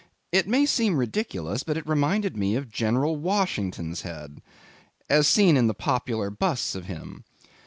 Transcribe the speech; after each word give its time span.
It 0.31 0.47
may 0.47 0.65
seem 0.65 0.97
ridiculous, 0.97 1.61
but 1.61 1.77
it 1.77 1.87
reminded 1.87 2.35
me 2.35 2.55
of 2.55 2.71
General 2.71 3.17
Washington's 3.17 4.01
head, 4.01 4.41
as 5.11 5.27
seen 5.27 5.55
in 5.55 5.67
the 5.67 5.75
popular 5.75 6.31
busts 6.31 6.73
of 6.73 6.85
him. 6.87 7.23